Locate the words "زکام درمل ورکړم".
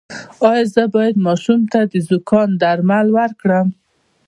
2.09-3.67